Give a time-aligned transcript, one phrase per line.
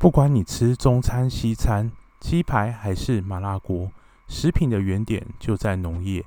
[0.00, 3.92] 不管你吃中餐、西餐、鸡排还是麻辣锅，
[4.28, 6.24] 食品的原点就在农业。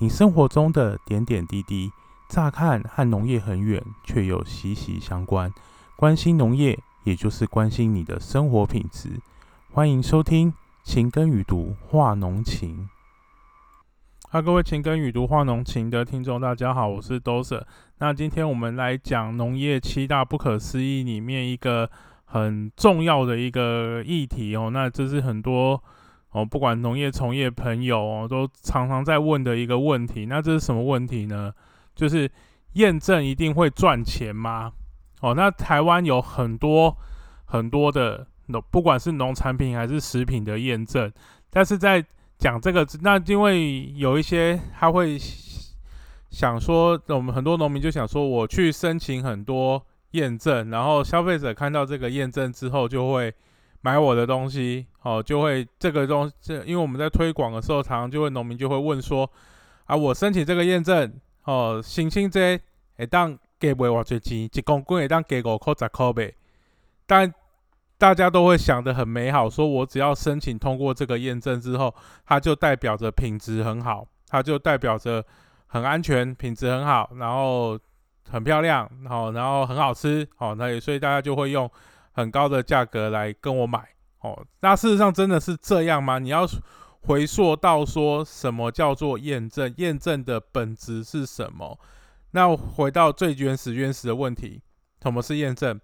[0.00, 1.90] 你生活中的点点滴滴，
[2.28, 5.50] 乍看和农业很远，却又息息相关。
[5.96, 9.08] 关心农业，也就是关心你的生活品质。
[9.72, 10.52] 欢迎收听
[10.84, 12.86] 《情根语读化农情》。
[14.28, 17.64] 哈，各位《情根语读化农情》的听众，大家好，我是 Doser。
[17.96, 21.90] 那今天我们来讲农业七大不可思议里面一个。
[22.28, 25.82] 很重要的一个议题哦，那这是很多
[26.30, 30.26] 哦，不管农业从业朋友哦，都常常在问的一个问题。
[30.26, 31.52] 那这是什么问题呢？
[31.94, 32.30] 就是
[32.74, 34.72] 验证一定会赚钱吗？
[35.20, 36.94] 哦，那台湾有很多
[37.46, 41.10] 很多的农，不管是农产品还是食品的验证，
[41.48, 42.04] 但是在
[42.36, 45.16] 讲这个，那因为有一些他会
[46.28, 49.80] 想说，我们很多农民就想说，我去申请很多。
[50.16, 53.32] 验证，然后消费者看到这个验证之后，就会
[53.82, 59.30] 买我的东西，哦，就会这个东，这因为我们在推广的时候，常常就会农民就会问说，
[59.84, 61.12] 啊，我申请这个验证，
[61.44, 62.58] 哦，星星这
[62.96, 66.34] 会当给不我最钱，一公斤会当给五块十块呗，
[67.06, 67.32] 但
[67.98, 75.24] 大家都会想的很美好，说我只要申请通过这个验证之后，它就代表着品质很好，它就代表着
[75.66, 77.78] 很安全，品质很好，然后。
[78.28, 81.70] 很漂亮，好，然后很好吃，好，那也所以大家就会用
[82.12, 83.88] 很高的价格来跟我买，
[84.20, 86.18] 哦，那事实上真的是这样吗？
[86.18, 86.44] 你要
[87.02, 91.78] 回溯到说什么叫做验证，验证的本质是什么？
[92.32, 94.60] 那回到最原始原始的问题，
[95.02, 95.80] 什么是验证？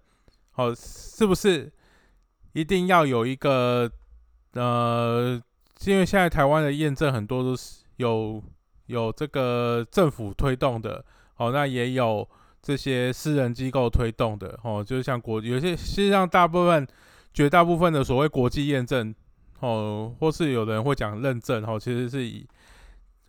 [0.51, 1.71] 好，是不是
[2.51, 3.89] 一定要有一个
[4.53, 5.41] 呃，
[5.85, 8.43] 因为现在台湾的验证很多都是有
[8.87, 11.03] 有这个政府推动的。
[11.37, 12.27] 哦，那也有
[12.61, 16.87] 这些私人机构推动的哦，就是像国有些，实际上大部分、
[17.33, 19.13] 绝大部分的所谓国际验证
[19.59, 22.47] 哦，或是有人会讲认证哦，其实是以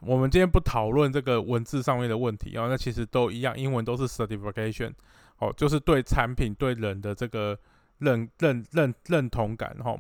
[0.01, 4.93] 我们今天不讨论这个文字上面的问题哦，那其实都一样，英文都是 certification
[5.39, 7.59] 哦，就是对产品、对人的这个
[7.99, 9.97] 认认认认同感哈。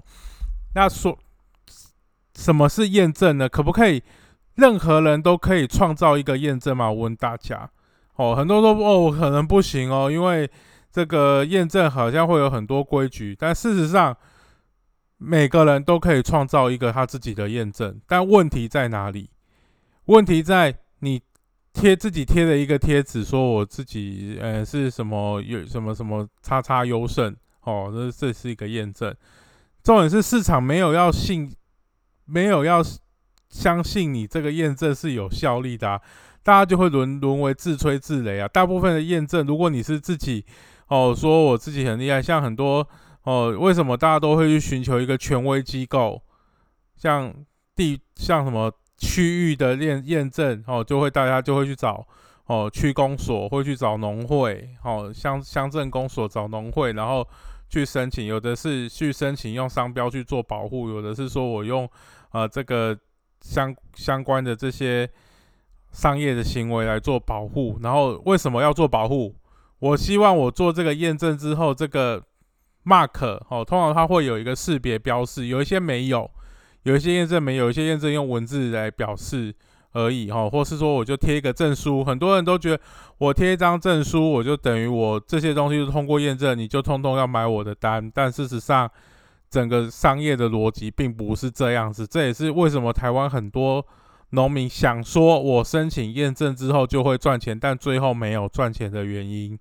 [0.75, 1.19] 那说
[2.34, 3.48] 什么是验证呢？
[3.48, 4.03] 可不可以
[4.56, 6.91] 任何人都可以创造一个验证吗？
[6.91, 7.70] 我问大家。
[8.16, 10.48] 哦，很多都哦，可能不行哦，因为
[10.92, 14.16] 这个验证好像会有很多规矩，但事实上
[15.19, 18.00] 每个人都可以创造一个他自己的验证。
[18.06, 19.30] 但问题在哪里？
[20.04, 21.20] 问题在你
[21.72, 29.12] 贴自己贴的一个贴纸，说我自己呃是什么有什么什么叉叉优胜哦，这这是一个验证。
[29.82, 31.52] 重点是市场没有要信，
[32.26, 32.81] 没有要
[33.48, 36.00] 相信你这个验证是有效力的。
[36.44, 38.47] 大家就会沦沦为自吹自擂啊！
[38.47, 40.44] 大部分的验证，如果你是自己
[40.88, 42.87] 哦，说我自己很厉害，像很多
[43.22, 46.21] 哦，为什么大家都会去寻求一个权威机构？
[46.97, 47.34] 像
[47.75, 52.06] 地像什么区域的验验证哦，就会大家就会去找
[52.44, 57.26] 哦区公所，会去找农会哦乡乡镇公所找农会，然后
[57.71, 58.26] 去申请。
[58.26, 61.91] 有的是去申请用商标去做保护，有的是说我用
[62.32, 62.94] 呃这个
[63.41, 65.09] 相相关的这些。
[65.94, 69.32] 商业的行为来做保护，然后为什么要做保护？
[69.78, 72.21] 我希望我做这个验证之后，这个
[72.84, 76.28] mark 哦，通常它会有一个识别标识，有一些没有，
[76.82, 79.55] 有一些验证没有，一些验证用文字来表示
[79.93, 82.82] 而已哈，或是说我就贴一个证书，很多人都觉得
[83.19, 88.91] 我贴一张证书，我就等于我这些东西是通过验证，你就通通要买我的单，但事实上
[89.49, 93.87] 整个商业的逻辑并不是这样子，这也是为什么台湾很多。
[94.34, 99.58] 农民想说，我申请验证之后就会赚钱，但最后没有赚钱的原因。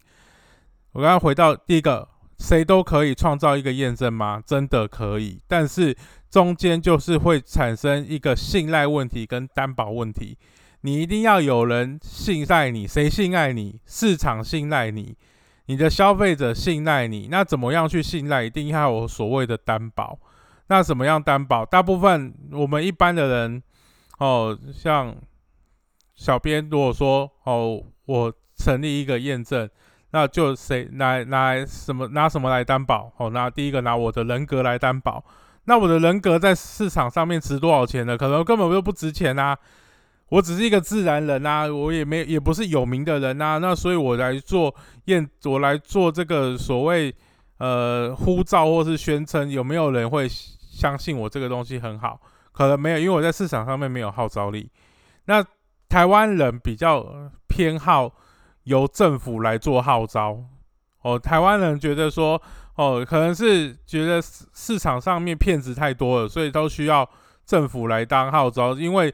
[0.93, 2.07] 我刚刚回到第一个，
[2.39, 4.41] 谁都可以创造一个验证吗？
[4.45, 5.95] 真的可以，但是
[6.29, 10.37] 中间就是会产生一个信赖问题跟担保问题。
[10.81, 13.79] 你一定要有人信赖你，谁信赖你？
[13.85, 15.15] 市场信赖你，
[15.67, 17.27] 你的消费者信赖你。
[17.29, 18.43] 那怎么样去信赖？
[18.43, 20.17] 一定要有所谓的担保。
[20.67, 21.63] 那怎么样担保？
[21.63, 23.61] 大部分我们一般的人。
[24.19, 25.15] 哦，像
[26.15, 29.69] 小编如果说哦，我成立一个验证，
[30.11, 33.11] 那就谁拿拿什么拿什么来担保？
[33.17, 35.23] 哦，那第一个拿我的人格来担保。
[35.65, 38.17] 那我的人格在市场上面值多少钱呢？
[38.17, 39.57] 可能根本就不值钱啊！
[40.29, 43.59] 我只是一个自然人啊，我也没也不是有名的人啊。
[43.59, 44.73] 那所以我来做
[45.05, 47.13] 验，我来做这个所谓
[47.59, 52.19] 呃呼召或是宣称，有没有人会相信我这个东西很好？
[52.53, 54.71] 可能没有，因为我在市场上面没有号召力。
[55.25, 55.45] 那
[55.89, 57.05] 台湾人比较
[57.49, 58.09] 偏好
[58.63, 60.37] 由政府来做号召。
[61.01, 62.41] 哦，台湾人觉得说，
[62.75, 67.07] 哦，可能是觉得市场上面骗子太多了，所以都需要
[67.45, 69.13] 政府来当号召，因为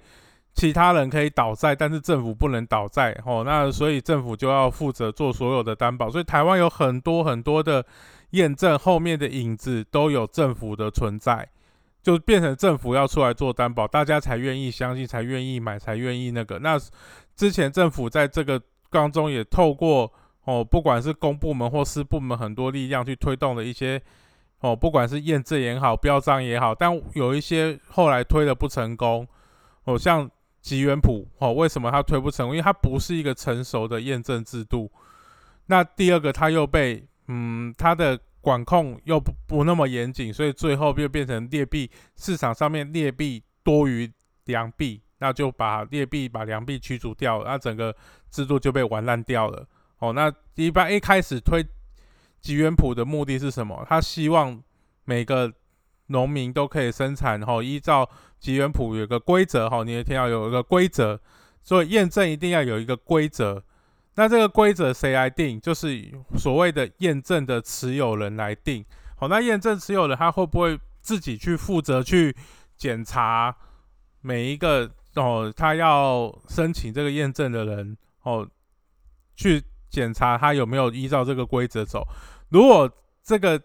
[0.54, 7.84] 其他人可以倒债，但是政府不能倒债，哦，那所以政府就要负责做所有的担保，所以台湾有很多很多的
[8.32, 11.48] 验证后面的影子都有政府的存在，
[12.02, 16.60] 就变成政府要出来做担保，大家才愿意相信，才愿意买，才愿意那个。
[16.60, 16.78] 那
[17.36, 20.12] 之前政府在这个当中也透过。
[20.46, 24.02] 哦，不管是公部门或私部门，很多力量去推动的一些
[24.62, 29.28] 哦，不管是验证也好，标章也好，但有一些后来推的不成功。
[29.84, 30.28] 哦，像
[30.60, 32.56] 吉元普哦，为什么它推不成功？
[32.56, 34.90] 因为它不是一个成熟的验证制度。
[35.68, 44.12] 那第二个，它又被嗯，它的管控又不不那么严谨，所以最后就变成劣币市场上面劣币多于
[44.46, 47.96] 良币，那就把劣币把良币驱逐掉，那整个
[48.32, 49.68] 制度就被玩烂掉了。
[50.00, 51.66] 哦，那一般一开始推
[52.40, 53.86] 吉元普的目的是什么？
[53.88, 54.64] 他希望
[55.04, 55.52] 每个
[56.08, 58.10] 农民都可以生产，哈，依照
[58.40, 61.20] 吉元普有个规则，哈，你一定要有一个规则，
[61.62, 63.64] 所以验证一定要有一个规则。
[64.20, 65.58] 那这个规则谁来定？
[65.62, 68.84] 就是所谓的验证的持有人来定。
[69.16, 72.36] 好，那验证持有人他会不会自己去负责去
[72.76, 73.56] 检查
[74.20, 78.46] 每一个哦，他要申请这个验证的人哦，
[79.36, 79.64] 去。
[79.92, 82.08] 检查他有没有依照这个规则走。
[82.50, 82.88] 如果
[83.24, 83.60] 这个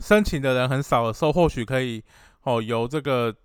[0.00, 2.02] 申请的人很少的时候，或许可以
[2.44, 3.36] 哦由这个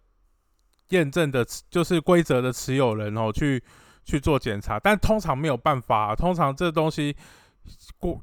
[0.92, 3.62] 验证的，就是规则的持有人哦去
[4.10, 4.80] 去做检查。
[4.80, 7.16] 但通常没有办法，通常这东西
[8.00, 8.20] 过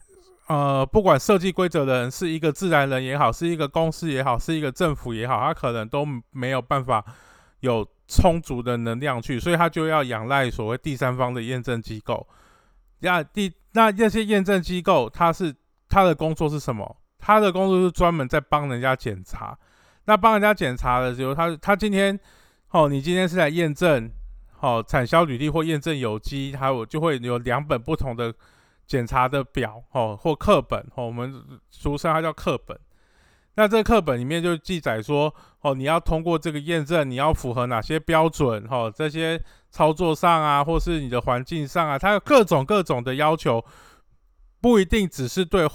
[0.49, 7.05] 呃不管设计规则的人是一个自然人也好，是一个公司也好，是一个政府也好，他可能都没有办法
[7.61, 12.27] 有充足的能量去，所以他就要仰赖所谓第三方的验证机构。
[13.00, 15.55] 那第那那些验证机构，他是
[15.88, 16.97] 他的工作是什么？
[17.19, 19.56] 他的工作是专门在帮人家检查。
[20.05, 22.19] 那帮人家检查的时候，他他今天
[22.71, 24.09] 哦，你今天是来验证
[24.67, 28.35] 哦产销履历或验证有机，还有就会有两本不同的
[28.85, 32.77] 检查的表哦或课本哦，我们俗称它叫课本。
[33.59, 38.67] 那这课本里面就记载说，哦，你要通过这个验证，你要符合哪些标准？
[38.69, 39.41] 哈，这些
[39.71, 43.65] 操作上啊，或是你的环境上啊，它有各种各种的要求，
[44.61, 45.67] 不一定只是对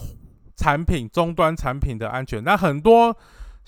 [0.56, 2.44] 产品终端产品的安全。
[2.44, 3.18] 那很多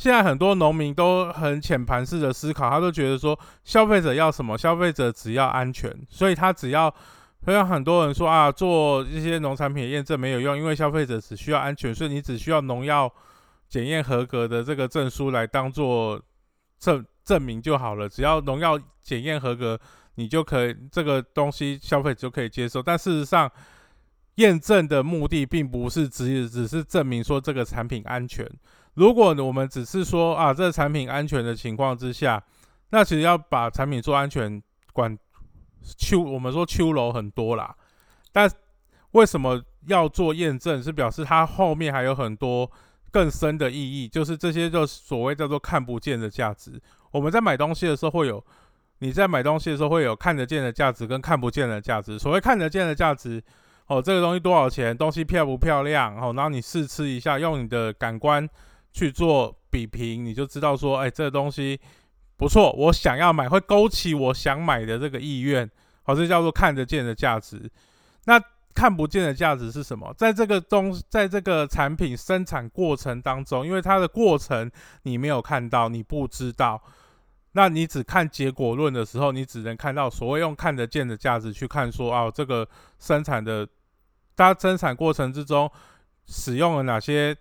[0.03, 4.57] 现在很多农民都很浅盘式的思考，他都觉得说，消费者要什么？
[4.57, 6.93] 消费者只要安全，所以他只要，
[7.45, 13.09] 所以很多人说啊，做一些农产品验证没有用，因为消费者只需要安全，所以你只需要农药。
[13.69, 16.21] 检验合格的这个证书来当做
[16.77, 19.79] 证证明就好了，只要农药检验合格，
[20.13, 22.83] 你就可以这个东西消费者就可以接受。
[22.83, 23.51] 但事实上，
[24.35, 28.47] 验证的目的并不是只只是证明说这个产品安全。
[28.95, 32.43] 如果我们只是说啊，这个产品安全的情况之下，
[32.89, 34.61] 那其实要把产品做安全，
[34.91, 35.17] 管
[35.97, 37.75] 秋我们说秋楼很多啦。
[38.31, 38.49] 但
[39.11, 40.81] 为什么要做验证？
[40.81, 42.69] 是表示它后面还有很多。
[43.11, 46.81] 更深的意义就是这些，就所谓叫做看不见的价值。
[47.11, 48.43] 我们在买东西的时候会有，
[48.97, 52.17] 你在买东西的时候会有看得见的价值跟看不见的价值。
[52.17, 53.39] 所谓看得见的价值，
[53.85, 58.49] 哦，这个东西多少钱，东西漂不漂亮，哦，然后你试吃一下，用你的感官
[58.93, 61.79] 去做比评，你就知道说，哎，这个东西
[62.37, 65.69] 不错，我想要买，会勾起我想买的这个意愿，
[66.03, 67.69] 好，这叫做看得见的价值。
[68.25, 68.41] 那
[68.73, 70.13] 看不见的价值是什么？
[70.17, 74.71] 在这个东，在这个产品生产过程当中，因为它的过程
[75.03, 76.81] 你没有看到，你不知道，
[77.51, 82.67] 那你只看结果论的时候，你只能看到所谓用看得见的价值去看，说哦，这个
[82.99, 83.67] 生产的，
[84.35, 85.71] 它生产过程之中
[86.25, 87.35] 使用了哪些，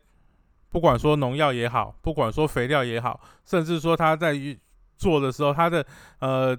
[0.72, 4.34] 不管说农药也好，不管说肥料也好，甚至说他在
[4.96, 5.86] 做的时候，他的
[6.18, 6.58] 呃。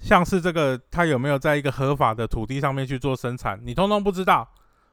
[0.00, 4.46] 像是这个，他有没有在一个合法的土地上面去做生产，你通通不知道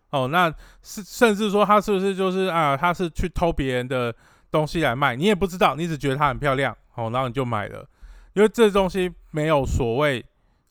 [0.09, 0.27] 哦。
[0.29, 4.13] 那是甚至说他是不是就是啊，他是去偷别人的
[4.49, 7.85] 东西来卖，你也不知道，你只觉得它很漂亮哦，然后你就买了，
[8.33, 10.23] 因为这东西没有所谓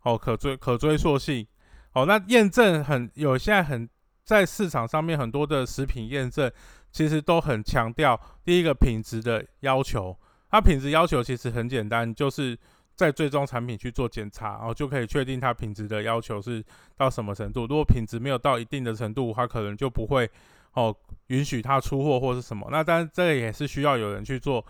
[0.03, 1.47] 哦可追可追溯性
[1.93, 2.07] 哦。
[2.07, 3.87] 那验证很有，现在很
[4.31, 6.49] 在市场上面很多的食品验证，
[6.93, 10.17] 其实都很强调第一个品质的要求，
[10.49, 12.57] 它品质要求其实很简单，就是。
[12.97, 16.63] 在最终产品去做检查，然后就可以确定它品质的要求是
[16.99, 17.63] 到什么程度。
[17.63, 20.31] 如果品质没有到一定的程度，它可能就不会
[20.75, 20.95] 哦
[21.29, 22.69] 允许它出货或是什么。
[22.71, 24.63] 那当然这个也是需要有人去做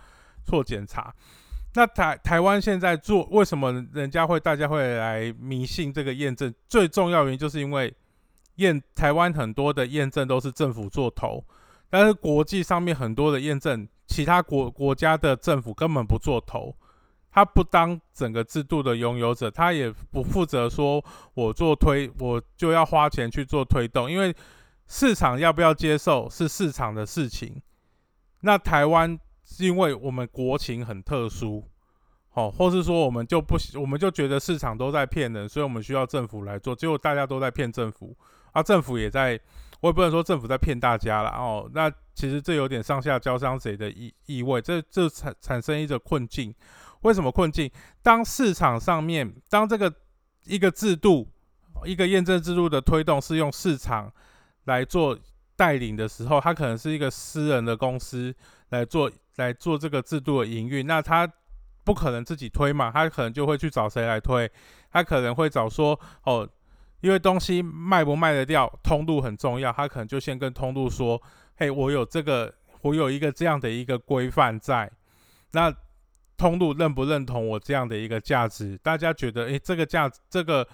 [0.45, 1.12] 做检查。
[1.75, 6.55] 那台台湾现在做为什么人家会大家会来迷信这个验证？
[6.69, 7.93] 最重要原因就是因为
[8.61, 11.45] 验台湾很多的验证都是政府做头，
[11.90, 16.75] 但是国际上面很多的验证，其他国国家的政府根本不做头，
[17.31, 24.35] 他不当整个制度的拥有者，他也不负责说我做推，我就要花钱去做推动，因为
[24.87, 27.61] 市场要不要接受是市场的事情。
[28.40, 29.19] 那台湾
[29.59, 31.64] 因为我们国情很特殊。
[32.33, 36.76] 哦，或是说我们就不，我们就觉得市场都在骗人，所以我们需要政府来做。
[36.76, 38.17] 结果大家都在骗政府，
[38.52, 39.38] 啊，政府也在，
[39.80, 41.71] 我也不能说政府在骗大家了哦。
[41.73, 46.54] 那其实这有点上下交相贼的意意味，这这产产生一个困境。
[47.02, 47.71] 为什么困境？
[48.02, 49.92] 当市场上面，当这个
[50.45, 51.28] 一个制度，
[51.85, 54.12] 一个验证制度的推动是用市场
[54.64, 55.19] 来做
[55.57, 58.35] 带领的时候，它可能是一个私人的公司
[58.69, 61.30] 来做来做这个制度的营运，那它。
[61.83, 64.49] 不可能自己推嘛，他可能就会去找谁来推，
[64.92, 66.47] 他可能会找说哦，
[67.00, 71.21] 因为东西卖不卖得掉，通路很重要，他可能就先跟通路说，
[71.57, 72.52] 嘿，我有这个，
[72.83, 74.90] 我有一个这样的一个规范在，
[75.52, 75.75] 那
[76.37, 78.78] 通路认不认同我这样的一个价值？
[78.83, 80.66] 大家觉得，诶，这个价，这个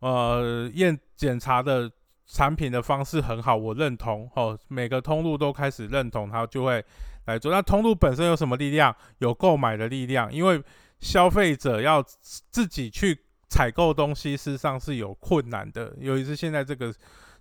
[0.00, 1.90] 呃验检查的
[2.26, 6.84] 产品的方式很好，我认同哦，每个通路都开始认同，他就会。
[7.26, 8.94] 来做，那通路本身有什么力量？
[9.16, 10.62] 有购买的力量，因为
[11.00, 12.02] 消费者要
[12.50, 13.18] 自己去
[13.54, 15.94] 采购东西，事实上是有困难的。
[16.00, 16.92] 尤其是现在这个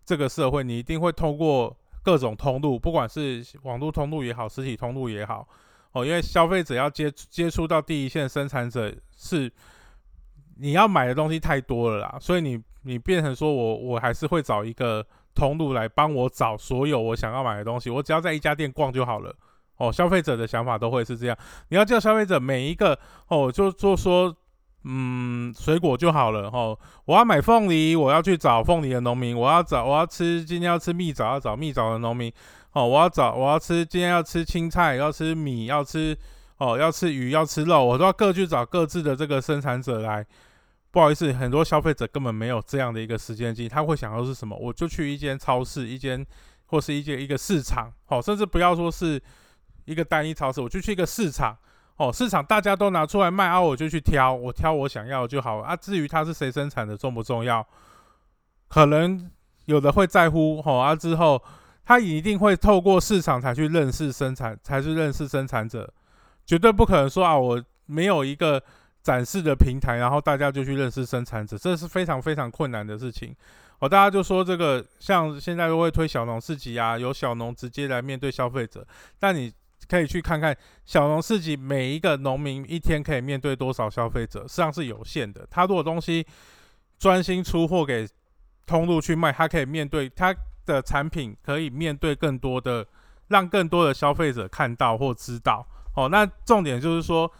[0.06, 5.48] 这个社会，你一定会通过各种通路，不管是网络通路也好，实体通路也好，
[5.94, 9.52] 哦，因为消费者要接接触到第一线生产者，是
[10.58, 15.04] 你要买的东西太多了啦，所以你你变成说我我还是会找一个
[15.34, 19.36] 通路来帮我找所有我想要买的东西，我只要在一家店逛就好了。
[19.78, 21.36] 哦，消费者的想法都会是这样。
[21.70, 24.34] 你要叫消费者每一个哦，就就说，
[24.84, 26.50] 嗯，水果就好了。
[26.50, 32.32] 哦，我要买凤梨，我要去找凤梨的农民；我要找，我要吃今天要吃蜜枣，要找蜜枣的农民。
[32.74, 36.18] 哦，我要找，我要吃今天要吃青菜，要吃米，要吃
[36.58, 40.26] 哦，要吃鱼，要吃肉，我都要各去找各自的这个生产者来。
[40.92, 44.58] 不好意思，很多消费者根本没有这样的一个时间机，他会想到是什么？
[44.58, 46.26] 我就去一间超市，一间
[46.66, 49.22] 或是一间一个市场，好，甚至不要说是。
[49.86, 51.58] 一个单一超市，我就去一个市场，
[51.98, 55.76] 哦，市场大家都拿出来卖啊，我就去挑，我挑我想要就好啊。
[55.76, 57.66] 至于它是谁生产的，重不重要？
[58.68, 59.30] 可能
[59.66, 61.40] 有的会在乎，哦啊，之后
[61.86, 65.88] 他一定会透过市场才去认识生产，才去认识生产者，
[66.48, 68.62] 绝对不可能说啊，我没有一个
[69.04, 73.36] 展示的平台，然后大家就去认识生产者，这是非常非常困难的事情。
[73.78, 78.84] 哦，大家就说这个，像现在都会推小农市集啊，有小农直接来面对消费者，
[79.20, 79.54] 但你。
[79.90, 85.46] 可以去看看小农市集，每一个农民一天可以面对多少消费者，实际上是有限的。
[85.50, 86.26] 他如果东西
[86.98, 88.08] 专心出货给
[88.66, 90.36] 通路去卖，他可以面对他
[90.66, 92.86] 的产品，可以面对更多的，
[93.28, 95.66] 让更多的消费者看到或知道。
[95.96, 97.32] 哦，那重点就是说，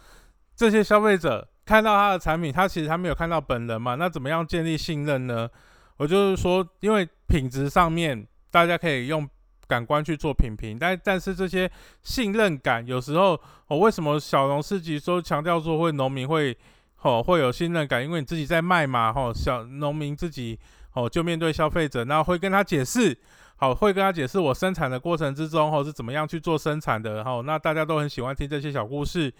[0.54, 3.94] 这些消费者看到他的产品，他其实他没有看到本人嘛？
[3.94, 5.48] 那怎么样建立信任呢？
[5.96, 9.28] 我就是说，因为品质上面，大家可以用。
[9.66, 11.70] 感官去做品评，但但是这些
[12.02, 16.56] 信任感有时候，哦，为什么小农市集说强调说会农民会，
[17.02, 18.04] 哦，会有信任感？
[18.04, 20.58] 因为你自己在卖嘛，哦，小农民自己，
[20.92, 23.16] 哦，就面对消费者，那会跟他解释，
[23.56, 29.32] 好，会跟他解释我生产的过程之中，哦，是怎么样去做生产的，然哦，那大家都很喜欢听这些小故事，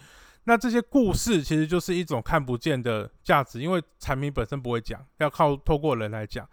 [0.44, 6.48] 那这些故事其实就是一种看不见的价值，因为产品本身不会讲，要靠透过人来讲。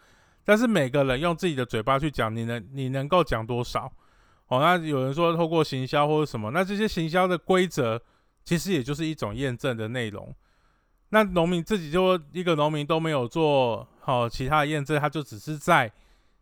[0.52, 3.90] 但是每个人用自己的嘴巴去讲，你能你能够讲多少？
[4.48, 8.02] 哦，那有人说透过行销或者什么，那这些行销的规则
[8.44, 10.36] 其实也就是一种验证的内容。
[11.12, 15.90] 那农民自己就一个农民都没有做好其他的验证，他就只是在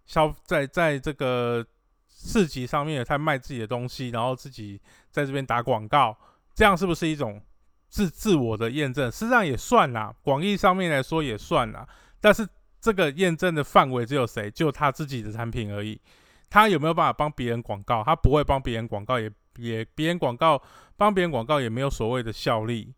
[0.08, 1.64] 消在在这个
[2.10, 6.18] 市集上面在卖自己的东西，然后自己在这边打广告，
[6.56, 7.40] 这样是不是一种
[7.90, 9.12] 自自我的验证？
[9.12, 11.88] 事实上也算啦，广义上面来说也算啦，
[12.20, 12.48] 但是。
[12.82, 14.50] 这个验证的范围只有谁？
[14.52, 16.00] 就他自己的产品而已。
[16.50, 18.04] 他有没有办法帮别人广告？
[18.04, 20.62] 他不会帮别人广告，也也别人广告
[20.98, 22.94] 帮别人广告也没有所谓的效力。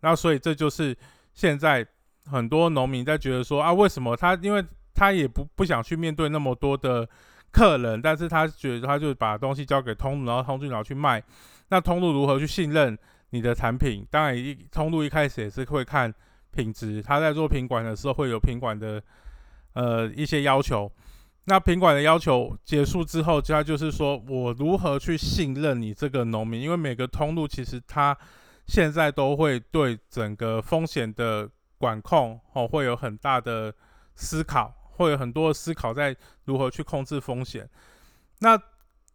[0.00, 0.94] 那所以这就是
[1.32, 1.86] 现在
[2.26, 4.34] 很多农民在觉得说啊，为什么他？
[4.42, 4.62] 因为
[4.94, 7.08] 他也不不想去面对那么多的
[7.50, 11.22] 客人，但是他觉得他就把东西交给通路，然后通路然后去卖。
[11.68, 12.98] 那通路如何去信任
[13.30, 14.06] 你的产品？
[14.10, 16.12] 当然，一通路一开始也是会看。
[16.54, 19.02] 品质，他在做品管的时候会有品管的
[19.72, 20.90] 呃一些要求。
[21.46, 26.62] 那品管的要求结束之后，他就是说我如何去信任你这个农民？
[26.62, 28.16] 因为每个通路其实他
[28.66, 31.46] 现在都会对整个风险的
[31.76, 33.74] 管控哦会有很大的
[34.14, 37.68] 思考会有很多思考在如何去控制风险。
[38.38, 38.58] 那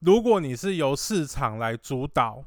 [0.02, 2.44] 如果你是由市场来主导，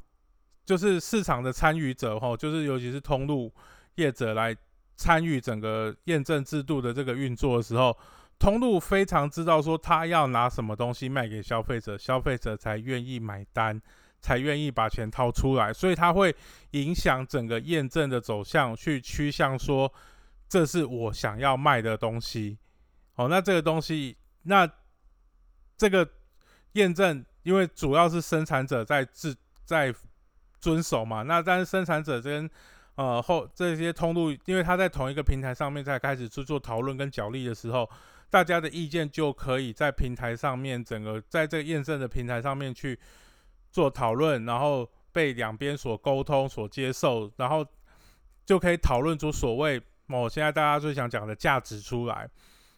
[0.65, 3.51] 就是市场的参与者吼，就是尤其是通路
[3.95, 4.55] 业者来
[4.95, 7.97] 参与整个验证制度的这个运作的时候，
[8.39, 13.81] 通路非常知道说他要拿什么东西卖给消费者，消费者才愿意买单。
[14.23, 16.33] 才愿意把钱掏出来，所以它会
[16.71, 19.91] 影响整个验证的走向，去趋向说
[20.47, 22.57] 这是我想要卖的东西。
[23.15, 24.65] 哦，那这个东西，那
[25.75, 26.09] 这个
[26.71, 29.35] 验证，因为主要是生产者在自
[29.65, 29.93] 在
[30.57, 32.49] 遵守嘛，那但是生产者跟
[32.95, 37.89] 呃后这些通路，因为他在同一个平台上面在开始去做讨论跟角力的时候，
[38.29, 42.99] 大家的意见就可以在平台上面，整个在这个验证的平台上面去。
[43.73, 47.65] 做讨论，然后被两边所沟通、所接受，然后
[48.45, 52.29] 就可以讨论出所谓某现在大家最想讲的价值出来。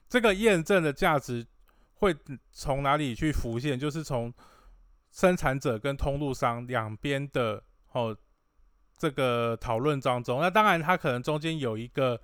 [0.08, 1.46] 这个验证的价值
[1.96, 2.16] 会
[2.54, 3.78] 从哪里去浮现？
[3.78, 4.34] 就是从
[5.12, 8.16] 生产者跟通路商两边的哦
[8.98, 10.42] 这个讨论当中。
[10.42, 12.20] 那当然，他可能中间有一个。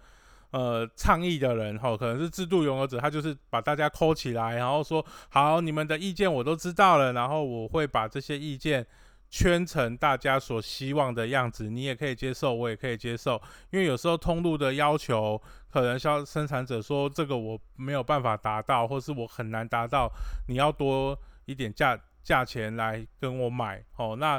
[0.52, 8.86] 呃，倡议的人哈，可能是制度拥有者，他就是把大家扣起来，然后说好，你们的意见我都知道了，然后我会把这些意见
[9.30, 20.12] 圈成大家所希望的样子，你也可以接受，我也可以接受，因为有时候通路的要求，可能销生产者说这个我没有办法达到，或是我很难达到，
[20.50, 24.38] 你要多一点价价钱来跟我买哦，那。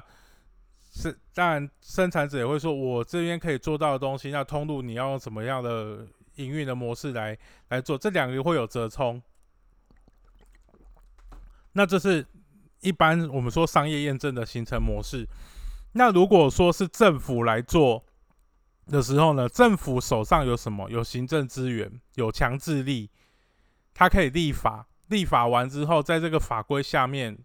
[0.95, 7.37] 是，当然，生产者也会说，我这边可以做到的东西，那通路你要用什么样的营运的模式来
[7.69, 7.97] 来做？
[7.97, 9.21] 这两个会有折冲。
[11.73, 12.27] 那这是
[12.83, 15.27] 一般我们说商业验证的形成模式。
[15.93, 18.05] 那如果说是政府来做
[18.89, 19.49] 的时候呢？
[19.49, 20.91] 政府手上有什么？
[20.91, 23.09] 有行政资源，有强制力，
[23.95, 24.87] 它可以立法。
[25.09, 27.39] 立法完之后，在这个法规下面，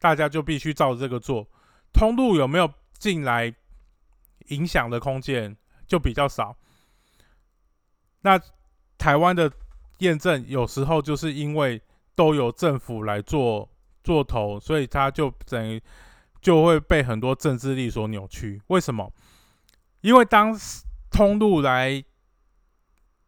[0.00, 1.46] 大家就必须照这个做。
[1.92, 2.70] 通路有没有？
[3.00, 3.50] 进来
[4.48, 6.54] 影响的空间就比较少。
[8.20, 8.38] 那
[8.98, 9.50] 台湾的
[10.00, 11.80] 验证有时候就是因为
[12.14, 13.66] 都由政府来做
[14.04, 15.82] 做头，所以它就等于
[16.42, 18.60] 就会被很多政治力所扭曲。
[18.66, 19.10] 为什么？
[20.02, 20.54] 因为当
[21.10, 22.04] 通路来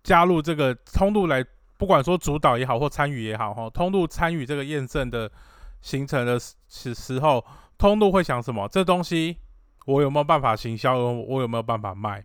[0.03, 1.43] 加入这个通路来，
[1.79, 5.33] 不管说主导也好或参与也好，哈，通路参与这个验证的
[5.81, 7.43] 形成的时时候，
[7.79, 8.69] 通路会想什么？
[8.69, 9.39] 这东西。
[9.85, 10.97] 我有没有办法行销？
[10.97, 12.25] 我有没有办法卖？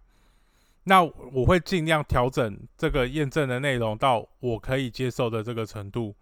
[0.83, 6.15] 那我会尽量调整这个验证的内容到我可以接受的这个程度，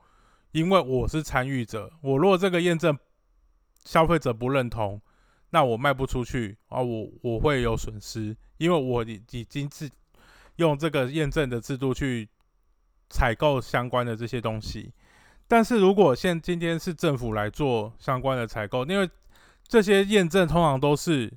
[0.54, 1.92] 因为我是参与者。
[2.00, 2.98] 我如果这个验证
[3.84, 5.02] 消费者不认同，
[5.50, 9.90] 那我卖不出去啊，我我会有损失，因为我已已经是
[10.56, 12.30] 用这个验证的制度去
[13.10, 14.94] 采购相关的这些东西。
[15.48, 19.10] 但是如果现今天是政府来做相关的采购，因为
[19.68, 21.32] 这些验证通常都是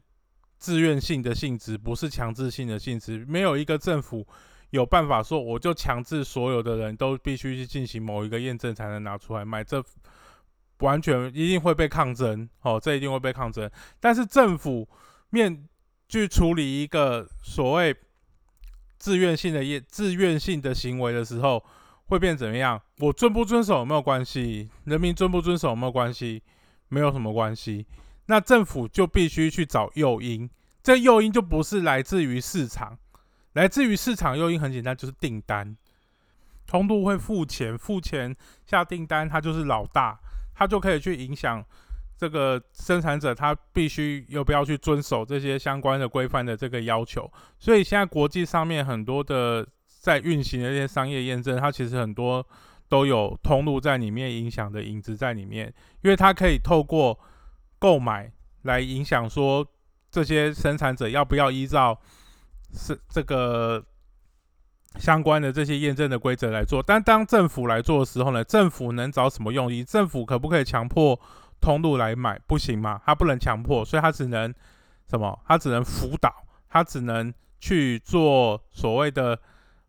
[0.59, 3.25] 自愿性的性质，不是强制性的性质。
[3.29, 4.27] 没有一个政府
[4.71, 9.85] 有办法说，我就强制所有的人都必须去进行某一个验证才能拿出来卖，这
[10.79, 12.49] 完全一定会被抗争。
[12.63, 13.71] 哦，这一定会被抗争。
[14.01, 14.89] 但是政府
[15.31, 15.67] 面
[16.09, 17.95] 去处理一个所谓
[18.99, 21.65] 自愿性的验、自愿性的行为的时候，
[22.09, 22.81] 会变怎么样？
[22.99, 24.69] 我遵不遵守有没有关系？
[24.85, 26.43] 人民遵不遵守有没有关系？
[26.89, 27.87] 没有什么关系。
[28.27, 30.49] 那政府就必须去找诱因，
[30.83, 32.99] 这诱因就不是来自于市场，
[33.53, 35.77] 来自于市场诱因很简单，就是订单。
[36.67, 38.35] 通路会付钱，付钱
[38.67, 40.19] 下订单，他就是老大，
[40.55, 41.65] 他就可以去影响
[42.17, 47.31] 这个生产者，他必须要不要去遵守这些相关的规范的这个要求。
[47.59, 49.67] 所以现在国际上面很多的
[50.09, 52.47] 在运行的这些商业验证，它其实很多
[52.89, 57.19] 都有通路在里面影响的影子在里面，因为它可以透过。
[57.81, 58.29] 购买
[58.63, 59.65] 来影响说
[60.11, 61.97] 这些生产者要不要依照
[62.73, 63.81] 是这个
[64.99, 69.85] 相关的这些验证的规则来做，但当政府来做的时候呢，政府能找什么用意？
[69.85, 71.17] 政府可不可以强迫
[71.61, 72.37] 通路来买？
[72.49, 73.01] 不行吗？
[73.07, 74.53] 他不能强迫，所以他只能
[75.09, 75.39] 什么？
[75.47, 76.35] 他只能辅导，
[76.69, 79.39] 他只能去做所谓的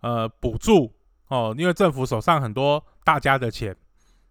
[0.02, 0.94] 呃补助
[1.28, 3.76] 哦，因为政府手上很多大家的钱。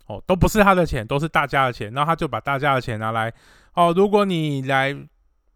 [0.06, 3.30] 哦，都不是他的钱，都是大家的钱，然后他就把大家的钱拿来，
[3.74, 4.96] 哦，如果你来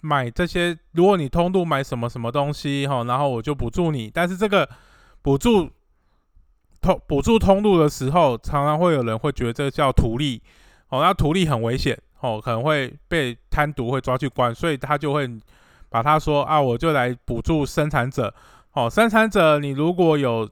[0.02, 4.10] 买这些，如果你通路买什么什么东西，哈，然后我就补助你。
[4.12, 4.68] 但是这个
[5.22, 5.70] 补助
[6.82, 10.42] 通补助通路的时候，常常会有人会觉得这叫图利，
[10.88, 15.26] 哦，那图利很危险，哦，可能会被贪渎会抓去关，所以他就会
[15.88, 18.34] 把他说啊，我就来补助生产者，
[18.72, 20.48] 哦，生产者你如果有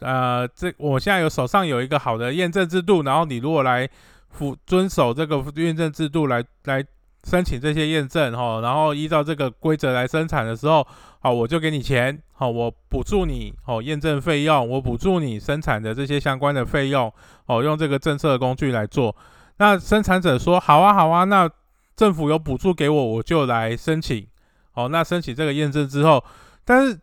[0.00, 3.88] 呃，这我现在有手上有一个好的验证制度，然后你如果来
[4.28, 6.84] 符遵守这个验证制度来来
[7.24, 10.86] 申请这些验证哈，然后依照这个规则来生产的时候，
[11.18, 17.12] 好，我就给你钱，好，我补助你哦验证费用，我补助你生产的这些相关的费用，
[17.46, 19.16] 哦，用这个政策工具来做。
[19.56, 21.50] 那生产者说好啊好啊，那
[21.96, 24.24] 政府有补助给我，我就来申请。
[24.70, 26.22] 好，那申请这个验证之后，
[26.64, 27.00] 但是。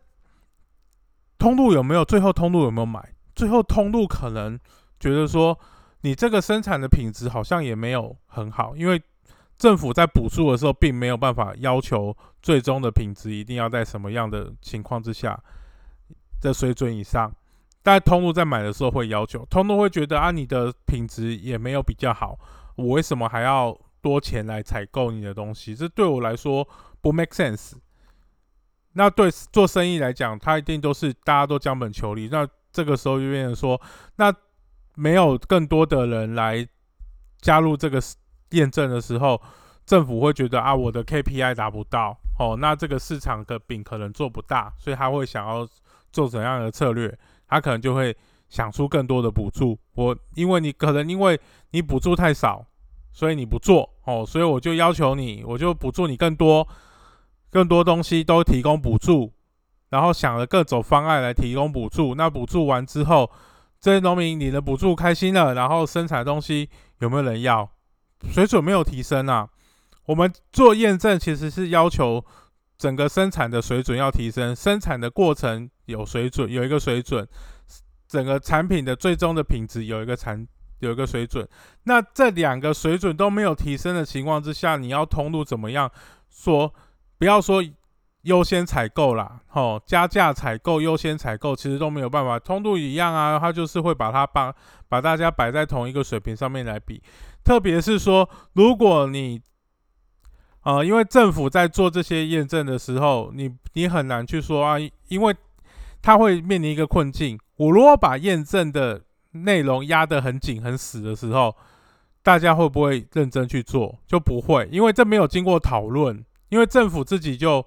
[1.38, 2.04] 通路有没有？
[2.04, 3.12] 最后通路有没有买？
[3.34, 4.58] 最后通路可能
[4.98, 5.58] 觉得说，
[6.00, 9.00] 你这个生产的品质好像也没有很好，因为
[9.58, 15.38] 政府在补助的时候，并没有办法要求最终的品质一定要在什么样的情况之下
[16.40, 17.30] 的水准以上。
[17.82, 22.38] 但通路在买的时候会要求，通路会觉得啊，你的品质也没有比较好，
[22.74, 25.74] 我为什么还要多钱来采购你的东西？
[25.74, 26.66] 这对我来说
[27.00, 27.74] 不 make sense。
[28.98, 32.30] 那对做生意来讲，他一定都是大家都将本求利。
[32.32, 33.78] 那这个时候就变成说，
[34.16, 34.34] 那
[34.94, 36.66] 没有更多的人来
[37.42, 38.00] 加入这个
[38.52, 39.38] 验证的时候，
[39.84, 45.68] 政府会觉得啊，我的 KPI 达不到哦，那这个市场的饼可能做不大，所以他会想要
[46.10, 47.16] 做怎样的策略？
[47.46, 48.16] 他可能就会
[48.48, 49.78] 想出更多的补助。
[49.92, 51.38] 我因为你可能因为
[51.72, 52.66] 你补助太少，
[53.12, 56.66] 所以你不做哦，所以我就要求你，我就补助你更多。
[57.56, 59.32] 更多东西都提供补助，
[59.88, 62.14] 然后想了各种方案来提供补助。
[62.14, 63.30] 那补助完之后，
[63.80, 67.66] 这些农民你的补助开心了，然后生产东西有没有人要？
[68.30, 69.48] 水准没有提升啊。
[70.04, 72.22] 我们做验证其实是要求
[72.76, 77.26] 整个生产的水准要提升，生产的过程有水准，有一个水准，
[78.06, 80.46] 整个产品的最终的品质有一个产
[80.80, 81.48] 有一个水准。
[81.84, 85.90] 那这两个水准都没有提升的情况之下，你要通路怎么样
[86.28, 86.74] 说？
[87.18, 87.62] 不要说
[88.22, 92.38] 优先采购啦，吼，加价采购、优先采购，其实都没有办法。
[92.38, 94.52] 通度一样啊，它就是会把它把
[94.88, 97.00] 把大家摆在同一个水平上面来比。
[97.44, 99.40] 特别是说，如果你，
[100.62, 104.76] 呃，因为政府在做这些验证的时候，你你很难去说啊，
[105.06, 105.36] 因为
[106.02, 107.38] 他会面临一个困境。
[107.56, 109.00] 我如果把验证的
[109.30, 111.54] 内容压得很紧、很死的时候，
[112.24, 113.96] 大家会不会认真去做？
[114.06, 116.24] 就不会，因为这没有经过讨论。
[116.48, 117.64] 因为政府自己就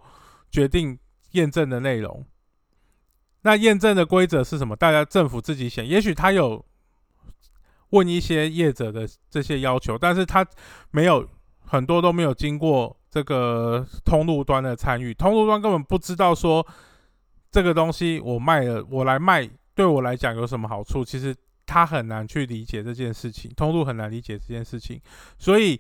[0.49, 0.97] 决定
[1.31, 2.25] 验证的内容，
[3.41, 4.75] 那验证的规则是什么？
[4.75, 5.85] 大家政府自己写。
[5.85, 6.65] 也许他有
[7.89, 10.45] 问一些业者的这些要求，但是他
[10.91, 11.27] 没有
[11.65, 16.65] 很多都没有经过这个通路端的参与，通路端根本不知道说
[17.51, 21.03] 这个东西我卖了，我来卖对我来讲有什么好处？
[21.03, 25.01] 其实他很难去理解这件事情，通路很难理解这件事情，
[25.37, 25.79] 所以。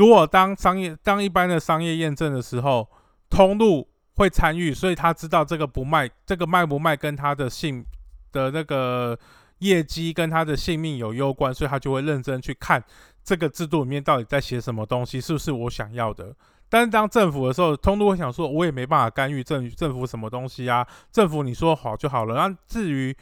[0.00, 2.88] 如果当商业当一般的商业验证的时候，
[3.28, 3.86] 通路
[4.16, 7.84] 会参与，所以他知道这个不卖，这个卖不卖跟他的性
[8.32, 9.18] 的那个
[9.58, 12.82] 业绩跟他的性命有攸关，所以他就会认真去看
[13.22, 16.34] 这个制度里面到底在写什么东西，是不是我想要的。
[16.70, 22.34] 但是当政府的时候，通路会想说，我也没办法干预政政府什么东西啊，政府你说好就好了。
[22.36, 23.14] 那至于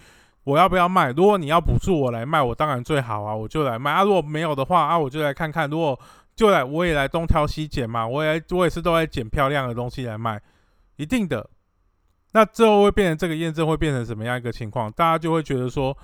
[0.44, 4.04] 我要不要卖，如果你要补助我来卖，我当然最好啊，我就来卖啊。
[4.04, 5.98] 如果没有的话啊，我就来看看，如果。
[6.38, 10.40] 就来，我也来东挑西拣嘛，我也我也是都在捡漂亮的东西来卖，
[10.94, 11.50] 一定的。
[12.30, 14.88] 那最后会变成这个验证会变成什么样一个情况？
[14.92, 15.98] 大家就会觉得说，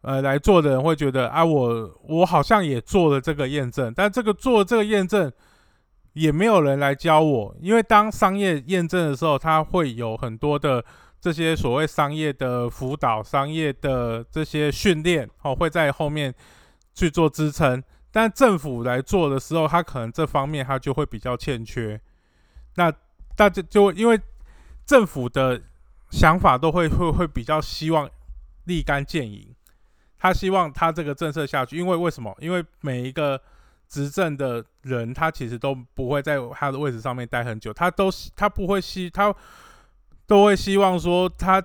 [0.00, 5.30] 呃，来做的人会觉得啊，我我好像也做了这个验证，但这个做这个验证
[6.14, 10.84] 也没有人来教我，因为当商业验证的时候，它会有很多的
[11.20, 16.34] 这些所谓商业的辅导、商业的这些训练哦，会在后面
[16.92, 17.80] 去做支撑。
[18.10, 22.00] 但政府来做的时候，他可能这方面他就会比较欠缺。
[22.76, 22.90] 那
[23.36, 24.18] 大家就因为
[24.86, 25.60] 政府的
[26.10, 28.08] 想法都会会会比较希望
[28.64, 29.54] 立竿见影，
[30.18, 31.76] 他希望他这个政策下去。
[31.76, 32.34] 因为为什么？
[32.40, 33.40] 因为每一个
[33.88, 39.34] 执政的人，他其实都不会在他的位置上面待很久，他都他不会希他
[40.26, 41.62] 都会希望说，他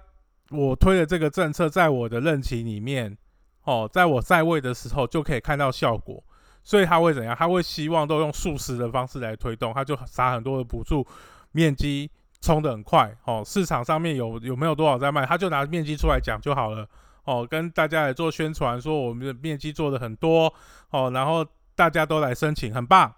[0.49, 3.17] 我推的这个政策在我的任期里面，
[3.63, 6.23] 哦，在我在位的时候就可以看到效果。
[6.63, 7.35] 所以他会怎样？
[7.37, 11.05] 他会希望都用速食的方式来推动，他就撒很多的补助，
[11.51, 13.43] 面积冲的很快哦。
[13.45, 16.87] 市场上面有有没有多少在卖，他就拿面积出来讲就好了
[17.25, 17.45] 哦。
[17.45, 20.53] 跟大家来做宣传，说我们的面积做的很多
[20.89, 21.45] 哦，然后
[21.75, 23.13] 大家都来申请，很棒。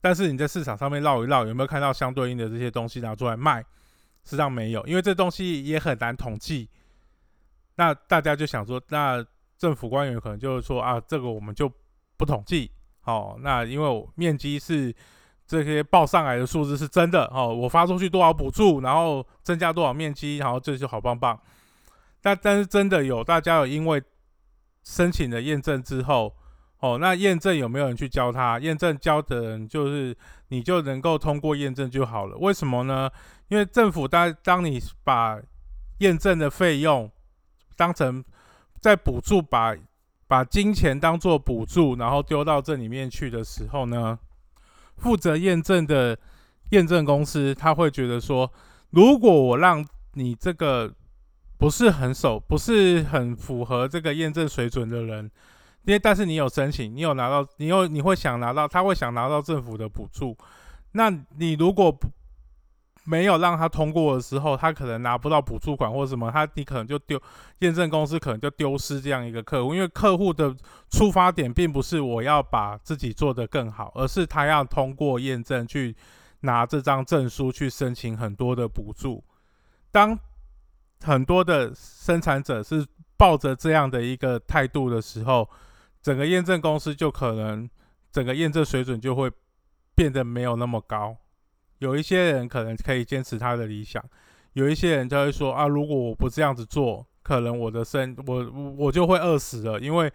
[0.00, 3.64] 但是你在市场上面绕一绕，有没有看到相对应的这些东西拿出来卖？
[4.24, 6.68] 实际上没有，因为这东西也很难统计。
[7.76, 9.24] 那大家就想说，那
[9.58, 11.70] 政府官员可能就是说啊，这个我们就
[12.16, 12.70] 不统计。
[13.04, 14.94] 哦，那因为我面积是
[15.46, 21.38] 这些报上来的数字是真的哦，我发出去多少补助，然后增加多少面积，然后这就好棒棒。
[22.22, 24.02] 但但是真的有大家有因为
[24.82, 26.34] 申请了验证之后，
[26.80, 28.58] 哦，那验证有没有人去教他？
[28.58, 30.16] 验证教的人就是
[30.48, 32.36] 你就能够通过验证就好了。
[32.38, 33.10] 为什么呢？
[33.48, 35.38] 因为政府当当你把
[35.98, 37.10] 验证的费用
[37.76, 38.24] 当成
[38.80, 39.76] 在补助，把
[40.26, 44.18] 把金钱当做补助，然后丢到这里面去的时候呢，
[44.96, 46.18] 负责验证的
[46.70, 48.50] 验证公司他会觉得说，
[48.90, 49.84] 如果我让
[50.14, 50.92] 你这个
[51.58, 55.30] 不是很守，不是很符合这个验证水准的人，
[55.84, 60.36] 因为但是你有申请，你有拿到，你有你会想拿到，他会想拿到政府的补助，
[60.92, 62.08] 那你如果不
[63.04, 67.20] 没有让他通过的时候，他可能拿不到补助款或什么，他你可能就丢
[67.58, 70.54] 验证公司可能就丢失这样一个客户，因为客户的
[70.90, 75.94] 出发点并不是我要把自己做得更好，而是他要通过验证去
[76.40, 79.22] 拿这张证书去申请很多的补助。
[79.92, 80.18] 当
[81.02, 82.86] 很多的生产者是
[83.16, 85.48] 抱着这样的一个态度的时候，
[86.00, 87.68] 整个验证公司就可能
[88.10, 89.30] 整个验证水准就会
[89.94, 91.14] 变得没有那么高。
[91.84, 94.02] 有一些人可能可以坚持他的理想，
[94.54, 100.10] 有一些人就会说啊，如果我不这样子做，可能我的生我我就会饿死了，因为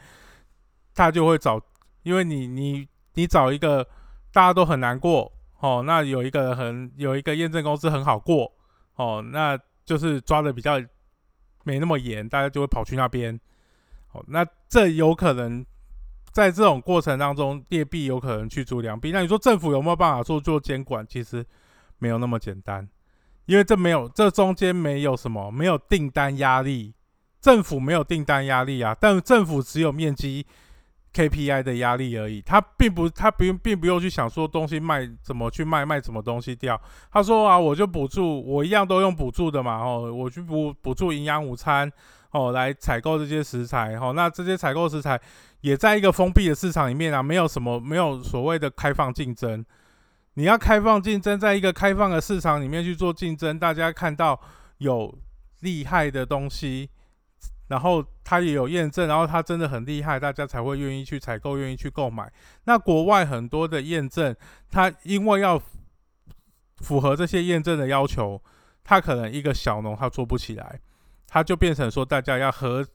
[0.96, 1.62] 他就会找，
[2.02, 3.88] 因为你你你找一个
[4.34, 8.52] 大家都很难过哦，那有一个很有一个验证公司很好过
[8.96, 9.56] 哦，那
[9.86, 10.82] 就是抓的比较
[11.64, 13.40] 没那么严，大家就会跑去那边，
[14.14, 15.64] 哦，那这有可能。
[16.32, 19.12] 在这种过程当中，劣币有可能去逐良币。
[19.12, 21.04] 那你说政府有没有办法做做监管？
[21.10, 21.44] 其实
[22.00, 22.88] 没有那么简单，
[23.46, 26.94] 因为这没有这中间没有什么，没有订单压力，
[27.40, 28.96] 政府没有订单压力啊。
[29.00, 30.46] 但政府只有面积
[31.14, 36.80] KPI 的压力而已，他并不他不用并不用去想说东西卖怎么去卖卖什么东西掉。
[37.12, 41.92] 他说啊，我就补助，我一样都用补助的嘛，哦，我去补补助营养午餐。
[42.32, 45.20] 哦，来采购这些食材，哦，那这些采购食材
[45.62, 49.66] 也在一个封闭的市场里面啊，没有什么，没有所谓的开放竞争。
[50.40, 54.40] 你要开放竞争，在一个开放的市场里面去做竞争，大家看到
[54.78, 55.14] 有
[55.60, 56.90] 厉害的东西，
[57.68, 62.32] 然后它也有验证，然后它真的很厉害，大家才会愿意去采购，愿意去购买。
[62.64, 64.34] 那国外很多的验证，
[64.72, 65.62] 它因为要
[66.78, 68.42] 符合这些验证的要求，
[68.86, 70.80] 它可能一个小农他做不起来。
[71.28, 72.88] 它就变成说，大家要合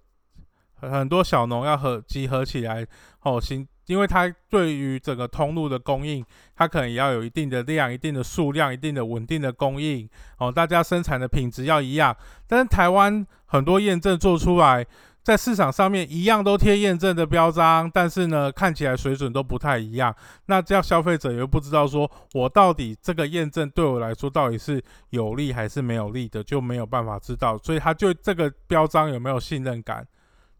[0.91, 2.87] 很多小农要合集合起来
[3.23, 12.17] 哦，行，因为它对于整个通路的供应，它可能也要有一定的量、一定的数量、一定的稳定的供应哦，大家生产的品质要一样。
[12.47, 14.87] 但是台湾很多验证做出来。
[15.25, 20.15] 在市场上面一样都贴验证的标章，但是呢，看起来水准都不太一样。
[20.45, 27.57] 那这样消费者又不知道说，我到底这个验证对我来说到底是有利还是没有利的，就没有办法知道。
[27.57, 30.07] 所以他就这个标章有没有信任感，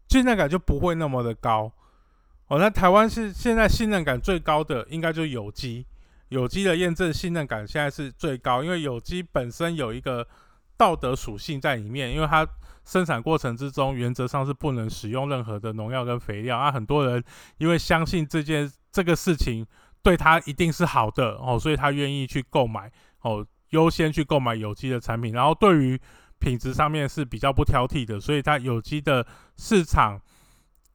[0.07, 1.71] 信任感就不会那么的高。
[2.47, 5.85] 哦，那台湾是现在信任感最高的，应该就是有机，
[6.29, 10.27] 有机的验证信任感现在是最高，因为有机本身有一个
[10.77, 12.47] 道德属性在里面，因为它。
[12.87, 16.71] 生产过程之中，原则上是不能使用任何的农药跟肥料啊。
[16.71, 17.23] 很多人
[17.57, 19.65] 因为相信这件这个事情
[20.03, 22.91] 对他一定是好的哦，所以他愿意去购买
[23.21, 25.33] 哦，优先去购买有机的产品。
[25.33, 25.99] 然后对于
[26.45, 29.25] 品质上面是比较不挑剔的，所以它有机的
[29.57, 30.21] 市场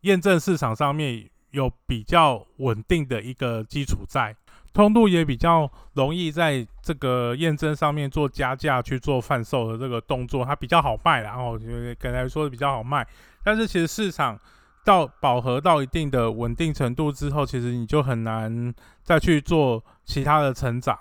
[0.03, 4.37] 验证市场上面有比较稳定的一个基础在。
[4.73, 11.59] 通路也比较容易在这个验证上面做加价去做贩售的这个动作，它比较好卖然后
[11.99, 13.05] 刚才说的比较好卖。
[13.43, 14.39] 但是其实市场
[14.85, 20.97] 到饱和到一定的稳定程度之后，其实你就很难再去做其他的成长。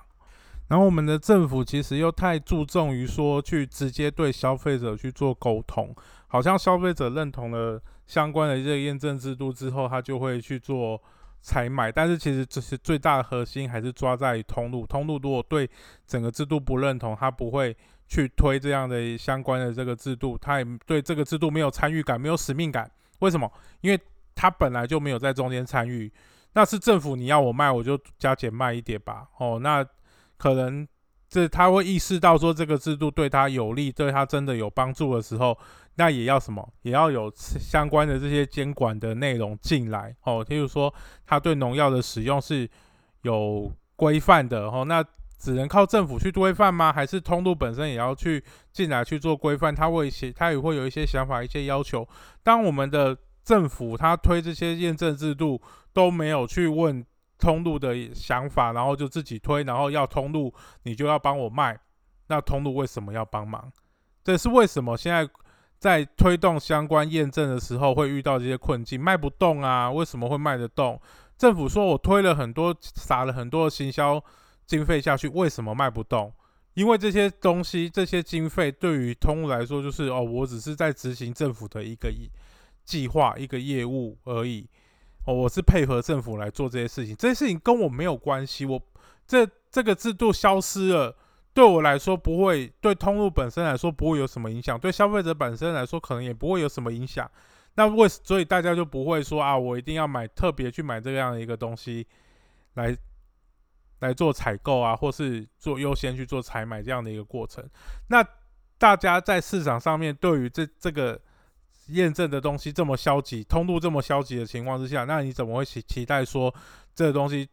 [0.70, 5.94] 然后我们的政府其实又太注重于说去直接对消费者去做沟通，
[6.28, 11.02] 好像消费者认同了相关的这个验证制度之后，他就会去做。
[11.42, 14.86] 采买，但是其实这是最大的核心还是抓在通路。
[14.86, 15.68] 通路如果对
[16.06, 17.74] 整个制度不认同，他不会
[18.10, 22.92] 去推这样的相关的这个制度，他也对这个制度没有参与感，没有使命感。
[23.20, 23.50] 为什么？
[23.80, 23.98] 因为
[24.36, 26.12] 他本来就没有在中间参与。
[26.52, 29.26] 那是政府你要我卖，我就加减卖一点吧。
[29.38, 29.82] 哦，那
[30.40, 30.88] 可能
[31.30, 35.56] 这他会意识到说这个制度对他有利，对他真的有帮助的时候。
[35.96, 36.66] 那也要什么？
[36.84, 40.46] 也要有相关的这些监管的内容进来哦。
[40.46, 40.94] 譬如说，
[41.26, 42.70] 他对农药的使用是
[43.24, 44.86] 有规范的哦。
[44.88, 45.04] 那
[45.38, 46.94] 只能靠政府去规范吗？
[46.94, 49.76] 还是通路本身也要去进来去做规范？
[49.76, 52.08] 他会写，他也会有一些想法、一些要求。
[52.44, 57.06] 当我们的政府他推这些验证制度都没有去问
[57.40, 61.80] 通路的想法，然后就自己推，然后要通路你就要帮我卖，
[62.28, 63.72] 那通路为什么要帮忙？
[64.24, 64.96] 这是为什么？
[64.96, 65.28] 现在。
[65.80, 69.90] 在推动相关验证的时候会遇到这些困境，卖不动啊？
[69.90, 71.00] 为什么会卖得动？
[71.38, 74.22] 政府说我推了很多，撒了很多行销
[74.66, 76.34] 经费下去，为什么卖不动？
[76.74, 82.12] 因为这些东西，这些经费对于通路来说，就是哦，我只是在执行政府的一个
[82.84, 84.68] 计划、一个业务而已。
[85.26, 88.66] 哦，我是配合政府来做这些事情，这些事情跟我没有关系。
[88.66, 88.82] 我
[89.28, 91.16] 这这个制度消失了。
[91.52, 97.30] 对我来说不会，对通路本身来说不会有什么影响，对消费者本身来说可能也不会有什么影响。
[97.74, 102.08] 那为所以大家就不会说啊，我一定要买特别去买这样的一个东西
[102.76, 102.96] 来
[104.00, 107.68] 来做采购啊，或是做优先去做采买这样的一个过程。
[108.08, 108.26] 那
[108.78, 111.20] 大家在市场上面对于这这个
[111.90, 116.54] 验证的东西这么消极，通路这么消极的情况之下，那你怎么会期期待说
[116.96, 117.48] 这个东西？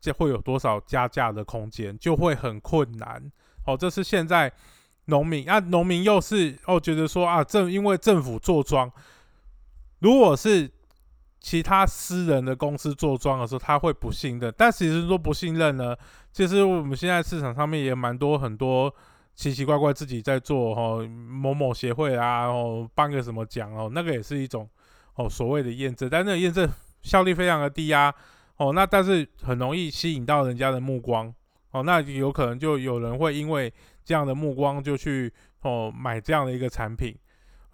[0.00, 3.20] 这会有多少加价的空间，就会很困难。
[3.64, 4.52] 哦，这是现在
[5.06, 8.88] 农民啊，农民又是哦，觉得说啊，政因为政府做庄，
[9.98, 10.70] 如果是
[11.40, 14.54] 其他私人的公司做庄的时候，他会不信任。
[14.56, 15.96] 但其实说不信任呢，
[16.32, 18.94] 其实我们现在市场上面也蛮多很多
[19.38, 24.68] 奇奇怪怪自己在做哦，某某协会啊，哦颁个什么奖哦，那个也是一种
[25.14, 26.68] 哦所谓的验证，但那个验证
[27.02, 28.12] 效率非常的低啊。
[28.56, 31.32] 哦，那但是很容易吸引到人家的目光，
[31.70, 33.72] 哦，那有可能就有人会因为
[34.04, 37.16] 这样的目光就去哦买这样的一个产品。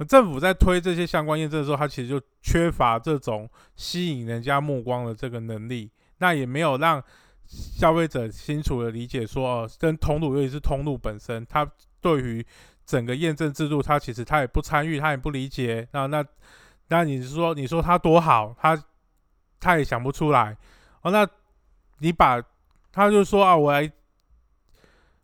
[0.06, 7.02] 政府在推这些相关验证的时候，它其实就缺乏这种吸引人家目光的这个能力，那也没有让
[7.54, 12.44] 消费者清楚的理解说，哦，跟通路尤其是通路本身，他对于
[12.84, 15.86] 整个验证制度，他其实他也不参与，他也不理解。
[15.92, 16.24] 那那
[16.88, 18.84] 那你是说，你说他多好，他
[19.60, 20.56] 他也想不出来。
[21.02, 21.26] 哦，那
[21.98, 22.42] 你把
[22.92, 23.90] 他就说啊，我来，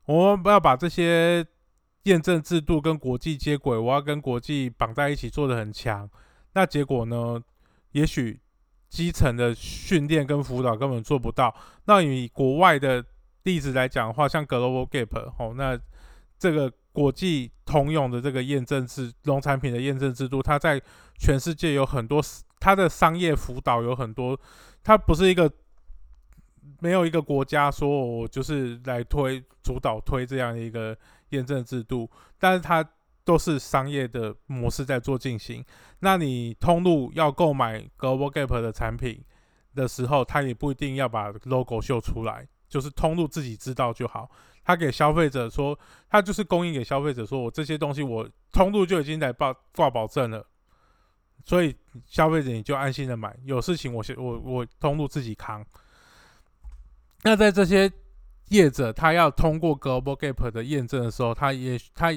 [0.07, 1.45] 我们要把这些
[2.05, 6.09] 验证制度跟国际接轨，我要跟国际绑在一起，做的很强。
[6.53, 7.43] 那结果呢？
[7.93, 8.39] 也许
[8.91, 11.55] 基层的训练跟辅导根本做不到。
[11.87, 13.03] 那以国外的
[13.45, 15.79] 例子来讲的话，像 Global Gap 哦，那
[16.39, 20.79] 这个国际通用的这个验证制农产品的验证制度，它在
[21.17, 22.23] 全世界有很多，
[22.59, 24.39] 它的商业辅导有很多，
[24.83, 25.51] 它不是一个。
[26.83, 30.97] 没有一个国家说我就是来推主导推这样的一个
[31.31, 32.83] 验证制度，但是它
[33.31, 35.65] 都是商业的模式在做进行。
[36.01, 39.25] 那你通路要购买 Global Gap 的产品
[39.73, 44.29] 的时候，他也不一定要把 logo 秀出来，就是通路自己知道就好。
[44.65, 50.45] 他给消费者说，他就是供应给消费者说，我这些东西我通路就已经在报挂保证了，
[51.45, 51.73] 所以
[52.07, 55.65] 消费者你就安心的买，有事情我我我通路自己扛。
[57.23, 57.89] 那在这些
[58.49, 62.13] 业者，他要通过 Global Gap 的验证的时候，他也他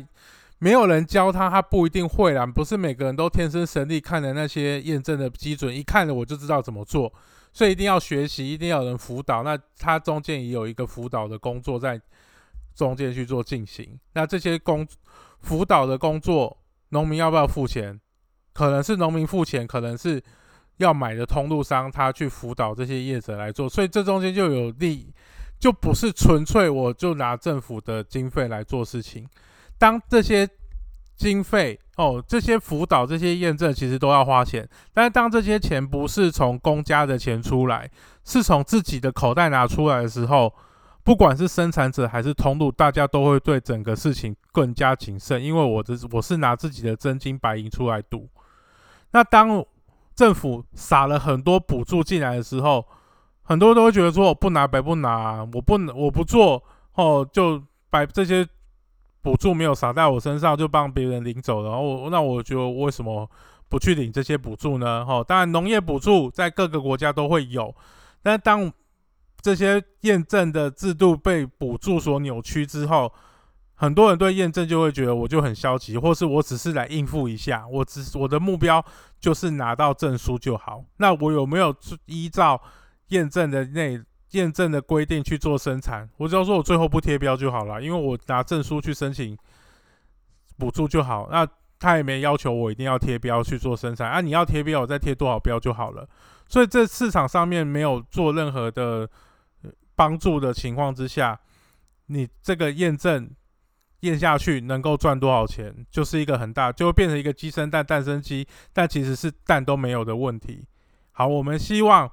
[0.63, 2.45] 没有人教他，他不一定会啦。
[2.45, 7.13] 不是每个人都天生神力，看的那些验证的基准，一看了我就知道怎么做。
[7.51, 9.43] 所以一定要学习，一定要有人辅导。
[9.43, 11.99] 那他中间也有一个辅导的工作在
[12.73, 13.99] 中间去做进行。
[14.13, 14.87] 那这些工
[15.41, 16.57] 辅导的工作，
[16.89, 17.99] 农民要不要付钱？
[18.53, 20.23] 可能是农民付钱，可能是。
[20.77, 25.13] 要买的通路商，他去辅导这些业者来做，所以这中间就有利，
[25.59, 29.29] 就不是纯粹我就拿政府的经费来做事情。
[29.77, 30.47] 当这些
[31.15, 37.89] 经费哦，这些辅导、这些验证其实都要花钱，但是当这些钱不是从公家的钱出来，
[38.23, 40.53] 是从自己的口袋拿出来的时候，
[41.03, 48.27] 不管是生产者还是通路，大家都会对整个事情更加谨慎，因为我的我是拿自己的真金白银出来赌。
[49.11, 49.63] 那当
[50.15, 52.83] 政府撒了很多补助进来的时候，
[53.43, 56.63] 很多人都会觉得说：“我不拿白不拿，我不我不做
[56.95, 58.47] 哦，就把这些
[59.23, 63.27] 补助没有撒在我身上，就帮别人领走了。”然 后那我觉得为什么
[63.69, 65.03] 不去领这些补助呢？
[65.03, 67.73] 哈，当然农业补助在各个国家都会有，
[68.21, 68.71] 但当
[69.41, 73.11] 这些验证的制度被补助所扭曲之后，
[73.75, 78.83] 很多人对验证就会觉得我就很消极，或是我只是来应付一下，我只我的目标
[79.19, 80.83] 就是拿到证书就好。
[80.97, 81.75] 那我有没有
[82.05, 82.61] 依照
[83.07, 83.99] 验证的那
[84.33, 86.07] 验证的规定去做生产？
[86.17, 89.35] 我只要说我最后不贴标就好了，因为我拿证书去申请
[90.57, 91.27] 补助就好。
[91.31, 91.47] 那
[91.79, 96.07] 他也没要求我一定要贴标去做生产啊，你要贴标，我再贴多少标就好了。
[96.47, 99.09] 所以这市场上面没有做任何的
[99.95, 101.39] 帮助的情况之下，
[102.07, 103.29] 你这个验证。
[104.03, 110.67] 验下去能够赚多少钱，就是一个很大，就会变成一个鸡生蛋，蛋生鸡，但其实是蛋都没有的问题。
[111.13, 112.11] 好，我们希望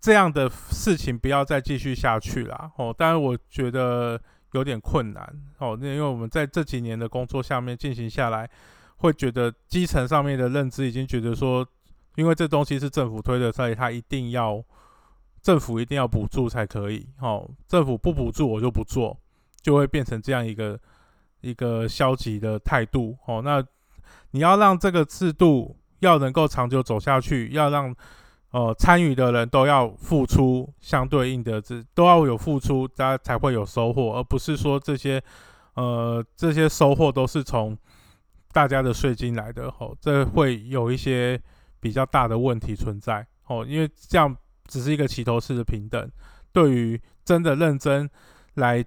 [0.00, 2.70] 这样的事情不要再继续下去了。
[2.76, 4.20] 哦，当然我觉得
[4.52, 5.22] 有点困难
[5.58, 5.76] 哦。
[5.80, 8.48] 那因为我们在这几年的工作下面进行下来，
[8.98, 11.66] 会觉得基层上面的认知已经觉得说，
[12.14, 14.62] 因为这东西是政府推的，所以它一定要
[15.42, 17.06] 政府一定要补助才可以。
[17.20, 19.18] 哦，政府不补助我就不做，
[19.60, 20.78] 就会变成这样一个
[21.40, 23.16] 一个消极的态度。
[23.26, 23.64] 哦，那
[24.30, 27.94] 你要让这个制度要能够长久走下去，要让
[28.56, 35.22] 呃，参与的人都要付出相对应的，这都要有付出，大家才会有收获，而不是说这些
[35.74, 37.76] 呃这些收获都是从
[38.52, 41.38] 大家的税金来的吼，这会有一些
[41.80, 44.34] 比较大的问题存在哦，因为这样
[44.64, 46.10] 只是一个齐头式的平等，
[46.50, 48.08] 对于真的认真
[48.54, 48.82] 来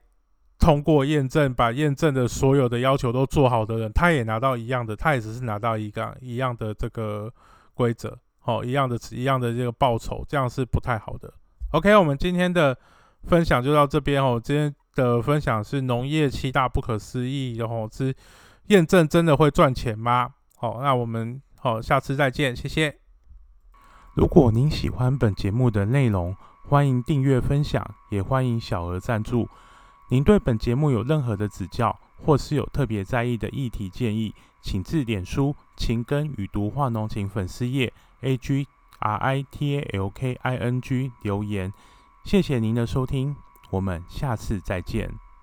[0.58, 7.32] 通过验证，把验证的所有的要求都做好的人，他也拿到一样的，他也只是拿到一个一样的这个
[7.76, 8.18] 规则。
[8.50, 11.32] 哦，一样的，一样的这个报酬，这样是不太好的。
[11.74, 12.76] OK，我们今天的
[13.26, 14.42] 分享就到这边哦。
[14.44, 18.12] 今天的分享是农业七大不可思议，然后是
[18.68, 20.34] 验证真的会赚钱吗？
[20.58, 22.98] 好，那我们好，下次再见，谢谢。
[24.16, 26.36] 如果您喜欢本节目的内容，
[26.68, 29.48] 欢迎订阅分享，也欢迎小额赞助。
[30.10, 37.94] 您对本节目有任何的指教，或是有特别在意的议题建议，请致脸书情根与读化农情粉丝页。
[38.22, 38.68] A G
[39.00, 41.74] R I T A L K I N G 留言，
[42.24, 43.36] 谢谢您的收听，
[43.70, 45.29] 我们下次再见。